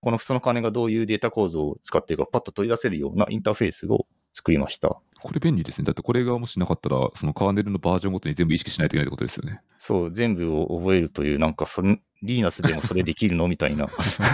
[0.00, 5.00] このそのカーネルがどういうデータ構造を使っているかパッと取り出せるようなインターフェースを作りました。
[5.22, 5.84] これ便利ですね。
[5.84, 9.60] だってこれがもしなかったら、そのカーネルのバージョンごとに全部意識しないといけないってことですよね。
[9.78, 13.88] そう、全部を覚えるという、なんかそれ、リーナスでもそれできるのみたいな。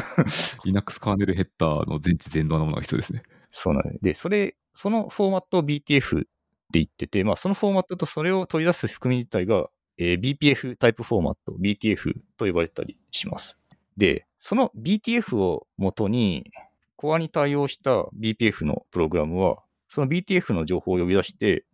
[0.64, 3.22] Linux カーネルヘッダーの全知全能なものが必要ですね。
[3.50, 3.98] そうなんです。
[4.02, 6.28] で、それ、そのフォーマットを BTF って
[6.72, 9.66] 言ってて、まあ、そのフォーマットとそれを取り出す含み自体が、
[9.98, 13.60] えー、BPF タイプフォーマット、BTF と呼ばれたりします。
[13.96, 16.50] で、その BTF を元に、
[16.96, 21.66] コアに対応した BPF のプログラムは、その BTF の情報を呼び出して、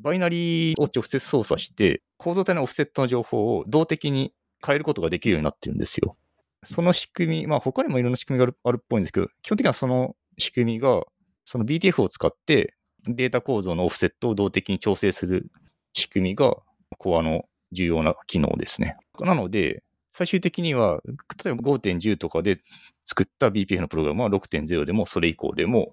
[0.00, 4.32] バイナリーを直接操作して、構造体のオフセットの情報を動的に
[4.64, 6.16] 変えることができるようになってるんですよ。
[6.64, 11.02] その仕組み、まあ他にもいろんな仕組みがあるっぽいんですけど、基本的にはその仕組みが、
[11.44, 12.74] その BTF を使って
[13.06, 15.50] データ構造のオフセットを動的に調整する
[15.92, 16.56] 仕組みが、
[16.96, 18.96] コアの重要な機能ですね。
[19.20, 21.02] なので、最終的には、
[21.44, 22.58] 例えば5.10とかで
[23.04, 25.92] 作った BPF のプログラムは6.0でもそれ以降でも、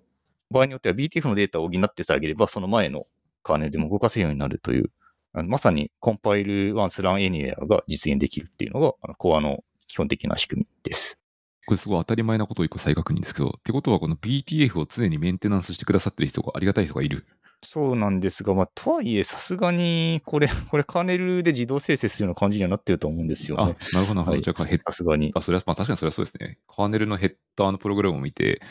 [0.54, 3.04] 場合によっては BTF のデータを補ってさえあげれば、その前の
[3.44, 4.92] カーネルでも動かせるようになるという、
[5.34, 11.20] まさにコンパイルワンスランエニアが実現できるっていうのが、あのコアの基本的な仕組みです。
[11.66, 17.26] これすごい当たり前なことを一個再確認ですけど、ってことはこの BTF を常にメンテナンスしてくださってる人がありがたい人がいる。
[17.64, 23.76] そうなんですが、まあ、とはいえ、さすがに、これ、 これ、カーネルで自動生成するような感じにはなってると思うんですよあ、ね。
[23.94, 24.36] なるほど、なるほど。
[24.36, 25.32] はいじゃあヘッさすがに。
[25.36, 26.60] あ、それは、まあ確かにそれはそうですね。
[26.68, 28.62] カーネルのヘッダーのプログラムを見て、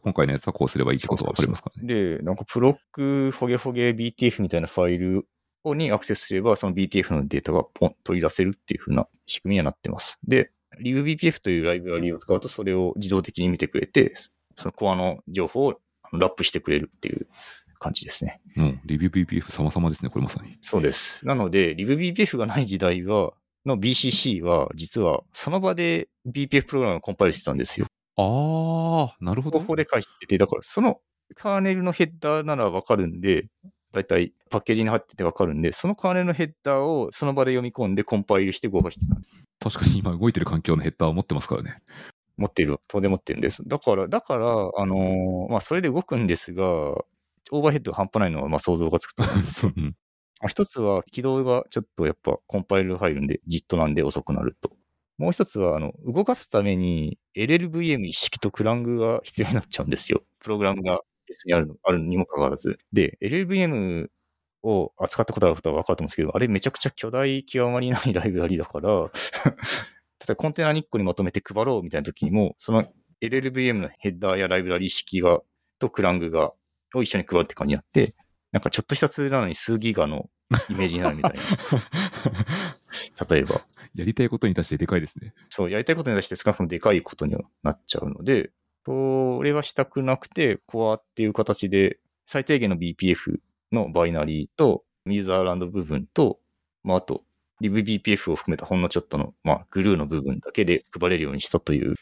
[0.00, 1.88] 今回のやつはこうすればいいってことがわかりますからね。
[1.88, 5.26] で、なんかプロック、フォゲフォゲ BTF みたいなファイル
[5.64, 10.18] をにアクセスすれば、その BTF のデータがポン取り出せるっていう風な仕組みにはなってます。
[10.26, 14.14] で、LibBPF というライブラリを使うと、それを自動的に見てくれて、
[14.56, 15.80] そのコアの情報を
[16.12, 17.26] ラップしてくれるっていう
[17.82, 18.40] 感じですね。
[18.56, 20.56] もう、リビュー BPF 様々ですね、これまさに。
[20.60, 21.26] そうです。
[21.26, 23.32] なので、LibBPF がない時代は、
[23.66, 27.86] の BCC は、実はその場で BPF プログラムをコンパイルしてたんですよ。
[28.16, 29.60] あー、なるほど。
[29.60, 31.00] 方法で書いてて、だからその
[31.34, 33.46] カーネルのヘッダーならわかるんで、
[33.92, 39.70] だいたいパッケージに入っててわかるんで、そのカーネルのヘッダーをその場で読み込んでコンパイルして動かしてた。
[39.70, 41.82] 確かに今動いてる環境のヘッダーを持ってますからね。
[42.36, 43.62] 持ってる、当然持ってるんです。
[43.66, 46.64] だから、だから、あのーまあ、それで動くんですが、
[47.52, 49.66] オーバーヘッドが半端ないのはまあ想像がつくと 思うんです
[50.48, 54.72] 一つは起動がちょっとやっぱコンパイル入るんで、JIT なんで遅くなると。
[55.18, 60.22] もう一つは、あの、動かすために LLVM 一式とクラングが必要になっちゃうんですよ。
[60.40, 62.78] プログラムが別にあるのあるにもかかわらず。
[62.92, 64.08] で、LLVM
[64.64, 69.06] を扱ったことある方は分かると思うんですけど、あれめちゃくちゃ巨大極まりないライブラリだから、例
[70.24, 72.84] えばコンテナに1個にまとめて配ろうみたいな時にも、その
[73.20, 75.40] LLVM のヘッダーやライブラリ式が、
[75.78, 76.52] とクラングが、
[76.94, 78.14] を一緒に配るって感じになって、
[78.52, 80.28] なんかちょっとしたツールなのに数ギガの
[80.68, 81.40] イメージになるみたいな。
[83.28, 83.62] 例えば。
[83.94, 85.34] やりたいことに対してでかいですね。
[85.50, 88.50] そう、やりたいことに対して少なくともでかいことにはなっちゃうので、
[88.84, 93.36] それはしたくなくて、コアっていう形で、最低限の BPF
[93.70, 96.40] のバイナリーと、ユーザーランド部分と、
[96.84, 97.24] まあ、あと、
[97.60, 101.96] LibBPF を含めたほんのちょっとの、まあ、グルーの部分だけで配れるようにしたという、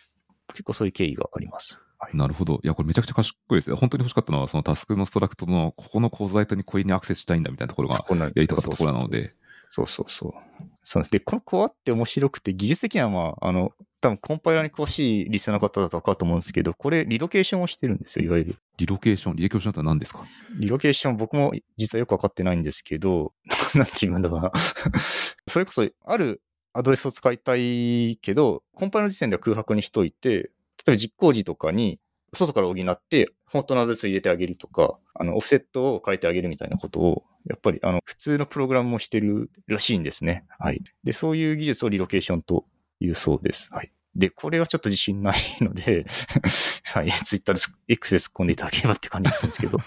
[0.48, 1.80] 結構そういう経緯があります。
[2.00, 2.16] はい。
[2.16, 2.60] なるほど。
[2.64, 3.76] いや、これめちゃくちゃ賢いですね。
[3.76, 9.34] 本当に欲しかったのは、そのタスクのストラクトの、ここのコードライトにこれにアクセスしたいんだみたいなところがやりたかったところなので。
[9.68, 10.32] そうそうそう。
[10.82, 11.04] そう。
[11.10, 18.56] で、このコアって面白くて、技術的にはまあ、あの、多分コンパイラーに詳しいリスナーの方だと分かると思うんですけど、これリロケーションをしてるんですよ、いわゆる。
[18.78, 20.20] リロケーション、リロケーションって何ですか？
[20.58, 23.34] リロケーション僕も実はよく分かってないんですけど、
[23.76, 24.52] なんて言うんだろうな。
[25.48, 26.40] それこそ、ある
[26.72, 30.50] アドレスを使いたいけど、コンパイルの時点では空白にしといて、
[30.86, 31.98] 例えば実行時とかに、
[32.32, 40.44] 外から補って、本当のアドレスを入れてあげるとか、あの、オフセットを変えてあげるみたいなことを、やっぱり、あの、普通のプログラムもしてるらしいんですね。
[40.58, 40.82] はい。
[41.02, 42.66] で、そういう技術をリロケーションと
[43.00, 43.68] いうそうです。
[43.72, 43.90] はい。
[44.14, 46.04] で、これはちょっと自信ないので、
[46.92, 49.78] はい、ツイッターで X で突っ込んでいただければって感じですけど。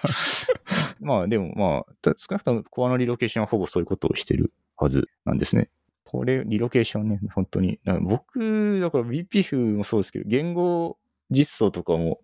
[1.01, 5.69] まあでもまあ、た少なくともコアのリロケーションはほぼそういうことをしてるはずなんですね。
[6.13, 7.79] これ、リロケーションね、本当に。
[7.83, 10.99] だ僕、だから BPF もそうですけど、言語
[11.31, 12.21] 実装とかも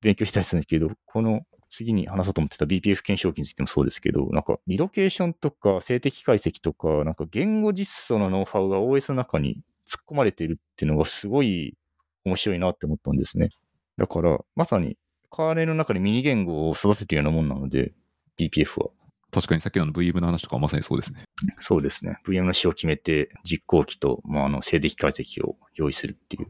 [0.00, 11.76] 勉強したりするんですけど、この次に話そうと思ってた BPF 検証機についてもそうですけど、なんかリロケーションとか静的解析とか、なんか言語実装のノウハウが OS の中に突っ込まれているっていうのがすごい
[12.24, 13.50] 面白いなって思ったんですね。
[13.98, 14.96] だから、まさに
[15.30, 17.92] カーネルの中でミニ言語を育ててるようなもんなので、
[18.38, 18.88] BPF は。
[19.30, 21.24] 確かにさっきの VM の話とかはまさにそうですね。
[21.58, 22.18] そうですね。
[22.26, 26.48] VM の仕を決めて、実行機と、まあ、あの、静的解析を用意するっていう。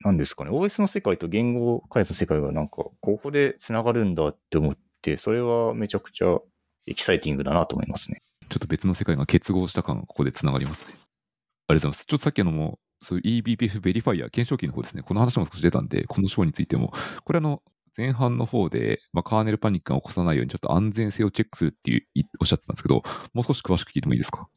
[0.00, 0.50] なんですかね。
[0.50, 6.38] OS の世界と言語開発の世界がなんか、ここで繋がるんだって思って、それはめちゃくちゃ
[6.86, 8.22] エキサイティングだなと思いますね。
[8.48, 10.92] ちょっと別の世界が結合した感がここでつながりますね。
[10.92, 12.06] ありがとうございます。
[12.06, 15.02] ちょっとさっきのも、そういう eBPF ベリファイア、検証機の方ですね。
[15.02, 16.92] この話も少し出たんで、この章についても、
[17.24, 17.62] これあの、
[17.96, 22.02] 前半の方で、まあ、カーネルパニックが起こさないようにちょっと安全性をチェックするっていう
[22.40, 24.48] おっしゃってたんですけど、もう少し詳しく聞いてもいいですか？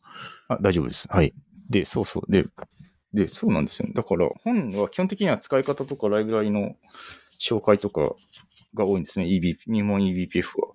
[0.50, 1.08] あ、大丈夫です。
[1.10, 1.34] はい。
[1.70, 2.32] で、そうそう。
[2.32, 2.46] で、
[3.14, 3.88] で、そうなんですよ。
[3.88, 6.76] ねだから、本は基本的には使い方とかライブラリの
[7.40, 8.16] 紹介とか
[8.74, 9.26] が多いんですね。
[9.26, 10.74] EB、入門 eBPF は。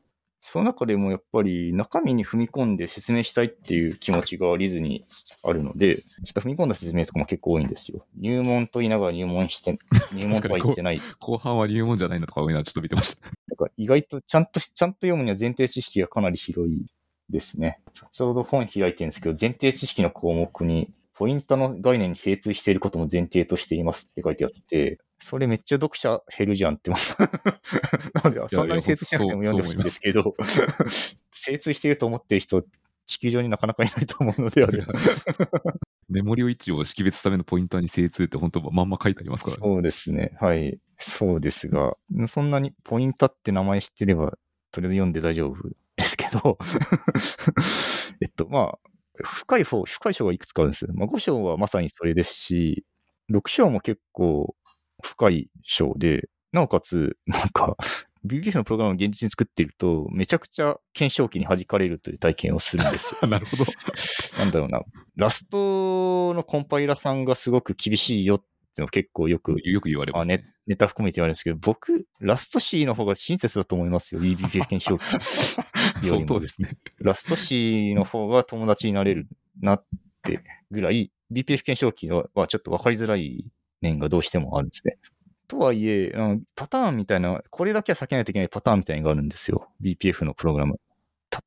[0.55, 5.05] その中でもやっぱり中身に踏み込んで説明したいっていう気持ちがリズに
[5.43, 8.07] あるので、ちょっと踏み込んだ説明とかも結構多いんですよ。
[8.17, 9.77] 入門と言いながら入門し て、
[10.13, 11.01] 入門とは言ってない。
[11.19, 13.29] 後半は入門じゃないなとか思いながらちょっと見てました。
[13.49, 16.87] だから意外とちゃんとし、ちゃんと読むには前提知識がかなり広い
[17.31, 17.81] ですね。
[17.93, 27.25] ちょうど本開いてるんですけど、前提知識の項目に、ポイントの概念に精通していることも前提としていますって書いてあって、それめっちゃ読者減るじゃんって思った。
[28.29, 30.35] なので、そんなに精通しなくても読んでほしいんですけど、
[31.33, 32.63] 精通していると思っている人、
[33.07, 34.85] 地球上になかなかいないと思うのであれ。
[36.11, 39.63] メモリを位置を識別するためのポインターに精通って本当まんま書いてありますからね。
[39.63, 40.37] そうですね。
[40.43, 40.79] はい。
[40.99, 44.37] そうですが、そんなにポインタって名前知ってれば、
[44.73, 46.59] とりあえず読んで大丈夫ですけど、
[48.21, 48.79] えっと、まあ、
[49.23, 50.87] 深い方、深い章がいくつかあるんです。
[50.93, 52.85] まあ、5章はまさにそれですし、
[53.31, 54.55] 6章も結構
[55.05, 57.77] 深い章で、なおかつ、なんか、
[58.27, 63.21] BBF のプログラムを現実に作っていると、めちゃくちゃ検証機に弾かれるという体験をするんですよ。
[63.29, 63.65] なるほど。
[64.39, 64.81] なんだろうな。
[65.17, 74.21] ラストのコンパイラさんがすごく厳しいよっての結構よく、よく言われます、ね、ネネタ含めて言われるんですけど、僕、ラスト C の方が親切だと思いますよ。
[74.23, 75.05] BBF 検証機。
[76.09, 76.79] 相当ですね。
[76.99, 79.29] ラスト C の方が友達になれる
[79.61, 79.85] なっ
[80.23, 80.41] て
[80.71, 83.53] ぐらい、BPF 検証機はちょっと分かりづらい
[83.85, 84.99] 面がどうしてもあるんですね。
[85.47, 86.13] とはいえ、
[86.57, 89.69] パターンみたいな、これだけは避けないといけないパターンみたいなのがあるんですよ。
[89.83, 90.81] BPF のプログラム。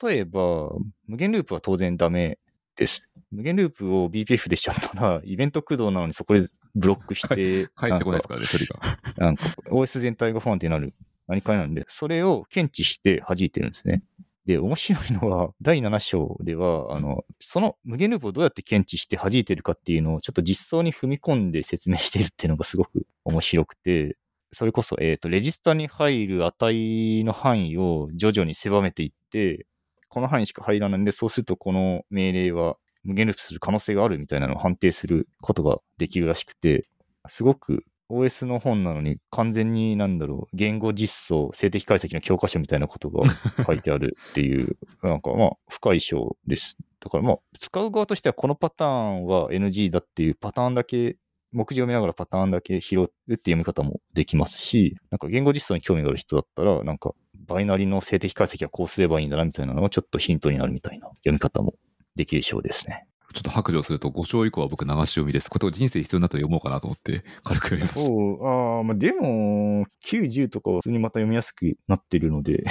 [0.01, 0.69] 例えば、
[1.07, 2.37] 無限ループは当然ダメ
[2.75, 3.09] です。
[3.31, 8.99] 無限ループを BPF でしちゃったら、イベント駆動なのにそこでブロックして、帰ってこないですからね、処理が。
[9.17, 10.93] なんか、 OS 全体が不安定になる
[11.27, 14.03] 何かなんで、それを検知して弾いてるんですね。
[14.47, 24.17] で、面白いのは、 第7章では、あの、その無限ループをどうやって検知して弾いてるかっていうのを、ちょっと実装に踏み込んで説明してるっていうのがすごく 面白くて、
[24.53, 29.67] それこそ、えっ、ー、と、レジスタに入る値の範囲を徐々に狭めていって、
[30.07, 36.87] この範囲しか入らないんで、そうするとこの命令は無限ループする可能性があるみたいなのを判定することができるらしくて、
[37.27, 43.23] すごく OS の本なのに完全になんだろう、言語実装、静的解析の教科書みたいなことが
[43.65, 46.77] 書いてあるっていう、なんかまあ深い章です。
[46.99, 51.17] だからまあ使う側としてはこのパターンは NG だっていうパターンだけ、
[51.51, 57.11] 目次を見ながらパターンだけ拾うって読み方もできますし、なんか言語実装に興味がある人だったら、なんか
[57.47, 61.75] バイナリの静的解析はこうすればいいんだなみたいなのがちょっとヒントになるみたいな読み方も
[62.15, 63.05] できる章ですね。
[63.33, 65.49] ちょっと白状すると、5章以降は僕流し読みです。
[65.49, 67.99] これ人生必要になったら読もうかなと思って、軽く読みました。
[67.99, 72.63] そう、ああ、まあでも、90とかは普通にまた読みやすくなってるので。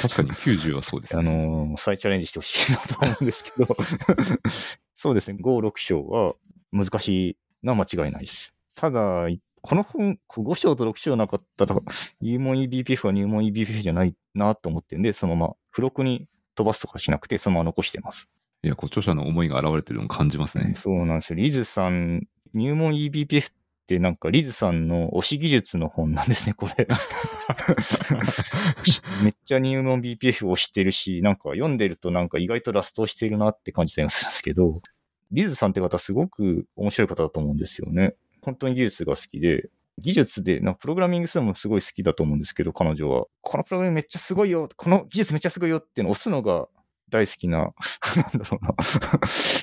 [0.00, 3.76] 確かに90はそうです、ね、 あのー、再チャレンジしてほしいなと思うんですけど。
[4.94, 6.34] そうですね、5、6章は
[6.72, 8.54] 難しいのは間違いないです。
[8.76, 9.26] ただ、
[9.62, 11.76] この本、5章と6章なかったら、
[12.20, 18.30] 入門 EBPF は入門 EBPF じゃないなと思ってるんで、そのまま付録に飛ばすとかしなくて、そのまま残してます。
[18.64, 20.72] いや、こう著者の思いが現れてるのを感じますね。
[20.74, 21.36] そうなんですよ。
[21.36, 23.54] リズさん、入門 EBPF っ
[23.86, 26.88] てなんかリズさんの推し技術の本なんですね、これ。
[29.22, 34.80] めっちゃ入門 BPF をしてるし、なんか読んでるとなんか意外とラストをしてるなって感じたりするんですけど、
[35.30, 38.14] リズさんって方すごく面白い方だと思うんですよね。
[38.40, 43.26] 本当に技術が好きで、技術で、なプログラミングするのもすごい好きだと思うんですけど、彼女は。
[43.42, 46.68] このプログラミングめっちゃすごいよ、この技術めっちゃすごいよっていうのを押すのが
[47.14, 47.72] 大好きな、なん
[48.42, 48.74] だろうな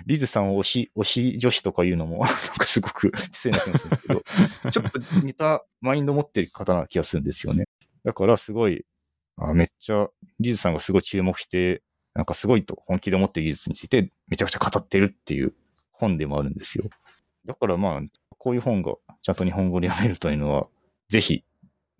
[0.06, 7.66] リズさんを推し、推し女子とか言うのも、 なんかすごく失礼な気がするんですけど、ちょっと似たマインド持ってる方な気がするんですよね。
[8.06, 8.86] だからすごい、
[9.36, 10.08] あめっちゃ、
[10.40, 11.84] リズさんがすごい注目して、
[12.14, 15.54] なんかすごいと本気で思ってる技術についてめちゃくちゃ語ってるっていう
[15.92, 16.86] 本でもあるんですよ。
[17.46, 18.02] だからまあ、
[18.38, 20.68] こういう本がちゃんと日本語で読めるというのは、
[21.10, 21.44] ぜひ、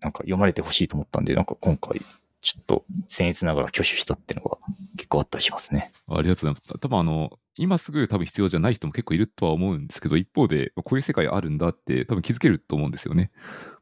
[0.00, 2.00] なんか読まれてほしいと思ったんで、なんか今回
[2.42, 4.58] ちょっと僭越ながら挙手したっていうのが
[4.96, 5.92] 結構あったりしますね。
[6.08, 6.78] ありがとうございます。
[6.80, 13.30] 多分あの、今すぐ多分必要じゃない人も結構いるとは思うんですけど、一方で、こういう世界あるんだって多分気づけると思うんですよね。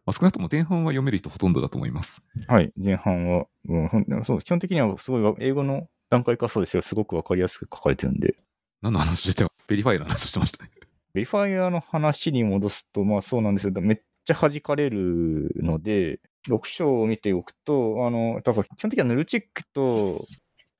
[0.05, 2.23] まあ、少なくとも前半は読める人ほとんどだと思います。
[2.49, 6.83] はい、前半は、うん、そう基本的にはすごい英語の段階化そうですよ。
[6.83, 8.37] すごくわかりやすく書かれてるんで。
[8.83, 10.70] 何の話して verifier の話してましたね。
[11.14, 14.01] verifier の話に戻すと、まあそうなんですけど、めっ
[14.35, 20.27] ちゃ弾かれるので、6章を見ておくと、あの、だから基本的には null check と、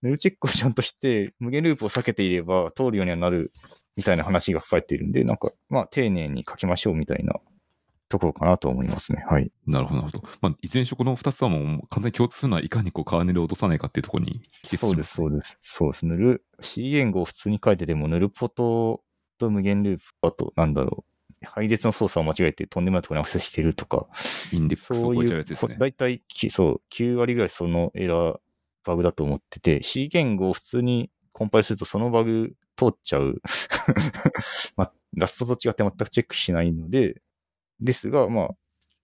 [0.03, 3.53] null check をちゃんとして、無限ループを避けていれば通るようにはなる
[3.97, 7.35] みたいな話が書かれているんで、なんか、まあ、丁寧に書きましょうみたいな
[8.09, 9.25] ところかなと思いますね。
[9.29, 9.51] はい。
[9.67, 10.29] なるほど、なるほど。
[10.41, 15.59] まあ、いずれにしろこの2つはもう完全に共通するのは、いかにこうカーネルを落とさないかっていうところにそうです、そうです。
[15.61, 16.07] そうです。
[16.07, 19.03] ヌル、C 言語を普通に書いてても、ヌルポト
[19.39, 21.10] と無限ループ、あと、なんだろう。
[21.43, 24.07] 配列の操作を間違えてとんでもないところにアクセスしてるとか、
[24.53, 25.77] インデックスを超えちゃうやつですね。
[25.79, 28.39] 大体、そう、9割ぐらいそのエラー、
[28.85, 33.41] バグだと思ってて、C 言語を普通にコンパイルするとそのバグ通っちゃう。
[34.77, 37.21] まラストと違って全くチェックしないので、
[37.81, 38.49] ですが、まあ、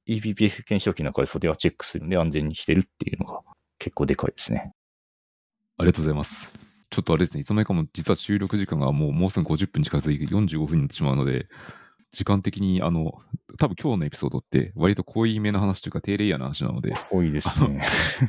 [0.06, 3.40] EPPF 検証機の中でそれはチェックするんで安全にしてるっていうのが
[3.78, 4.72] 結構でかいですね。
[5.78, 6.52] ありがとうございます。
[6.90, 11.48] ちょっとあれですね、いつの間にかも実は収録時間がもうもうすぐ50分近づいて45分になってしまうので、
[12.10, 13.20] 時間的に、あの、
[13.58, 17.82] 多分今日のエピソードって、割と濃いめの話というか、低レイヤーの話なので、濃いですね。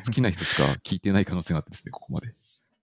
[0.05, 2.33] 好きな人しか聞いてない可能性があってですね、ここまで。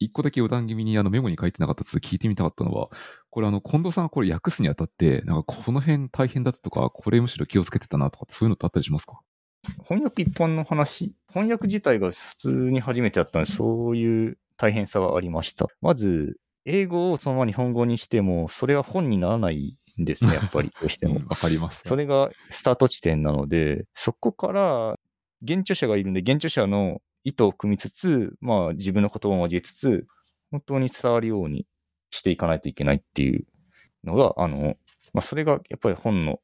[0.00, 2.88] 一個だけ余談気味にあのメモに書いてなかったと聞いてみたかったのは、
[3.30, 9.20] これあの、近藤さんがこれ訳すにあたって、なんかこの辺大変だったとか、これむしろ気をつけてたなとか、そういうのってあったりしますか？
[9.88, 15.66] 翻訳一般の話、翻訳自体が普通に初めてやったので、そういう大変さはありました。
[15.80, 21.16] まず、英語をそのまま日本語にしても、それは本にならないんですね、やっぱり、どうしても。
[21.16, 21.82] うんわかります。
[21.84, 24.98] それがスタート地点なので、そこから、
[25.42, 30.06] 現著者がいるんで、現著者の意図を組みつつ、まあ自分の言葉を交えつつ、
[30.50, 31.66] 本当に伝わるように
[32.10, 33.46] していかないといけないっていう
[34.04, 34.76] のが、あの、
[35.12, 36.40] まあそれがやっぱり本の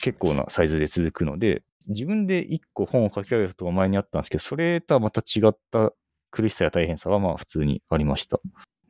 [0.00, 5.92] 結構なサイズで続くので、自分で一個本を書き上げたことが前にあったんですけど、それとはまた違った
[6.30, 8.40] 苦しさや大変さはまあ普通にありました。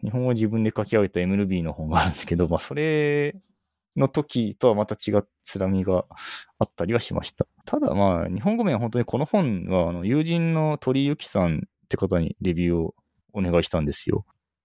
[0.03, 3.35] 日本語自分で書き上げた MLB の本があるんですけど、まあそれ
[3.97, 6.05] の時とはまた違った辛みが
[6.59, 7.47] あったりはしました。
[7.65, 12.95] ただまあ、日本語名は本当にこの本は、あの、友人の鳥居由紀さんって方にレビューを
[13.33, 14.25] お願いしたんですよ。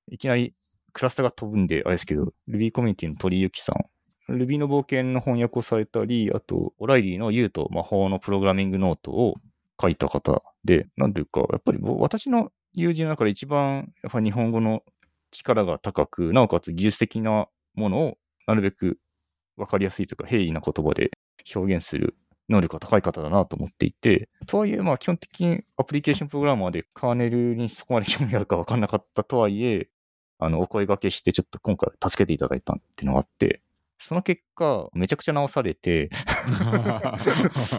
[0.09, 0.53] いきなり
[0.93, 4.33] クラスターが飛ぶんで、あれですけど、Ruby コミュニティの鳥居由紀さん。
[4.33, 9.35] Ruby の冒険の翻訳をされたり、あと、オライリーの U と魔法のプログラミングノートを
[9.81, 14.83] 書いた方で、なんていうか、やっぱり私の友人の中で一番、やっぱ日本語の
[15.31, 18.17] 力が高く、なおかつ技術的なものを
[18.47, 18.97] なるべく
[19.57, 21.11] わかりやすいというか、平易な言葉で
[21.55, 22.15] 表現する
[22.49, 29.89] 能力が高い方だなと思っていて、とはいえ、まあ基本的にアプリケーションプログラマーでカーネルにそこまで興味あるかわかんなかったとはいえ、
[30.39, 33.61] あの、お声掛けしてちょっと今回助けていただいたっていうのがあって、
[33.99, 36.09] その結果、めちゃくちゃ直されて、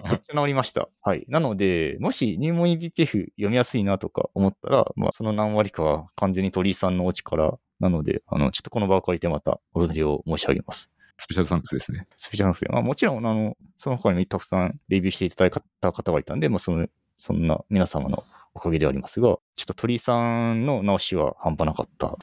[0.04, 0.88] めっちゃ直りました。
[1.00, 1.24] はい。
[1.28, 10.90] なので、もし入門 EBPF 読みやすいなとか思ったら、まあその何割かは完全に鳥居さんのお力なので、あの、ちょっとこの場を借りてまたお礼を申し上げます。
[11.18, 12.06] スペシャルサンクスですね。
[12.16, 12.70] スペシャルなんですよ。
[12.72, 16.86] まあ、もちろん、あの、その他にもたくさんレビューしていただいた方がいたんで、まあ、その、
[17.18, 18.22] そんな皆様の
[18.54, 22.16] おかげではありますが、ちょっと鳥居さんの直しは半端なかった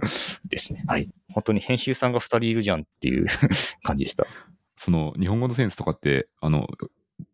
[0.44, 0.84] ですね。
[0.86, 1.08] はい。
[1.32, 3.26] 本当に編集さんが2人いるじゃんっていう
[3.82, 4.26] 感じでした。
[4.76, 6.68] その日本語のセンスとかって、あの、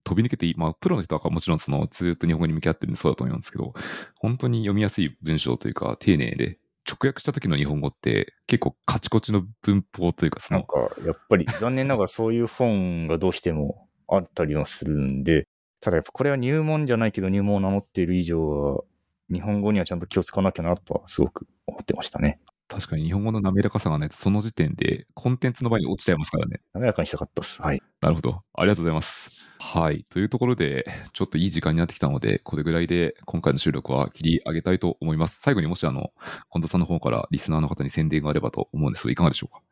[0.04, 3.74] 飛び抜けていい、まあ、プロの人はもちろんそのずっと日本語に向き合ってるんでそうだと思いますけど、
[4.16, 6.58] 本当に読みやすい文章というか、丁寧で、
[6.88, 15.46] 直訳した時の日本語って結構カチコチの文法というか、その、なんか、やっぱり残念ながらそういう本がどうしてもあったりはするんで、
[15.80, 18.82] ただやっぱこれは入門じゃないけど入門を名乗っている以上は、
[19.30, 22.40] 日本語にはちゃんと気をつかなきゃなとはすごく思ってましたね。
[22.68, 26.60] 確かに日本語の滑らかさがないと、その時点でコンテンツの場に落ちちゃいますからね。
[26.74, 27.62] 滑らかにしたかったです。
[27.62, 27.82] はい。
[28.02, 28.42] なるほど。
[28.54, 29.48] ありがとうございます。
[29.58, 30.04] はい。
[30.10, 35.40] というところで、ちょっといい時間になってきたので、これぐらいで今回の収録は切り上げたいと思います。
[35.40, 36.12] 最後にもしあの、
[36.52, 39.62] 近藤さんの方からリスナーの方に宣伝があればと思うんですが、いかがでしょうか？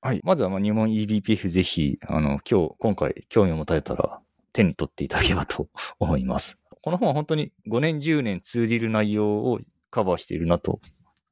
[0.00, 0.20] はい。
[0.24, 4.20] まずはまあ入門 EBPF ぜひ、あの、今日、今回興味を持たれたら
[4.52, 5.68] 手に取っていただければと
[6.00, 6.56] 思います。
[6.82, 10.80] この本は本当に5年、10年通じる内容をカバーしているなと、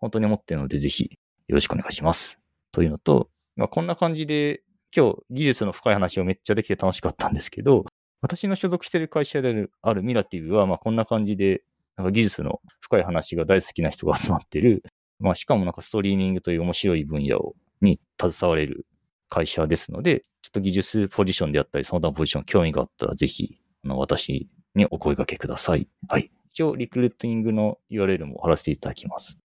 [0.04, 2.38] 本当に思ってるので、ぜひよろしくお願いします。
[2.72, 4.60] というのと、まあ、こんな感じで、
[4.94, 7.86] 今日技術の深い話をめっちゃできて楽しかったんですけど、
[8.20, 11.62] 私の所属している会社であるあるミラティブは、ま、こんな感じで、
[11.96, 14.82] なんか技術の深い話が大好きな人が集まってる、
[15.20, 18.86] まあ、しかもなんかストリーミングという面白い分野をに携われる
[19.30, 25.88] 会社ですので、ちょっと技術ポジションであったり、その他のポジション興味があったら、ぜひ、あの、私にお声掛けください。
[26.08, 26.30] はい。
[26.52, 29.38] 一応、リクルーティングの URL も貼らせていただきます。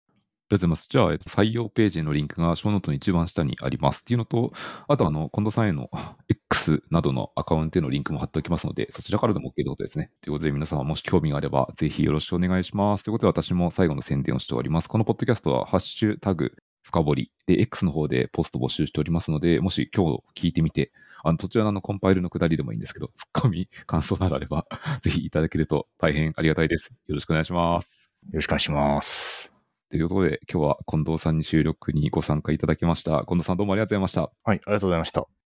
[0.49, 0.87] ありがとうございます。
[0.89, 4.53] じゃあ、えっと、採用ページのリンクがショーノートの一番下にありますっていうのと、
[4.87, 5.91] あと、あの、近藤さんへの
[6.29, 10.13] X などのアカウントへのリンクも貼っておきますので、そちらからでも OK ということですね。
[10.21, 13.05] ということで、皆様もし興味があれば、ぜひよろしくお願いします。
[13.05, 14.89] ということで、私も最後の宣伝をしております。
[14.89, 20.93] このポッドキャストは、ハッシュタグ、深掘りで、X の方でポスト募集しておりますので、もし今日聞いてみて、
[21.25, 24.67] あの、途中のあのコンパイルのくだりでもいいんですけど、ツッコミ、感想などあれば、
[25.03, 26.93] ぜひいただけると大変ありがたいです。
[27.09, 28.27] よろしくお願いします。
[28.27, 29.56] よろしくお願いします。
[29.89, 33.25] ということで、今日は近藤さんに収録にご参加いただきました。
[33.27, 34.33] 近藤さんどうもありがとうございました。
[34.43, 35.46] はい、ありがとうございました。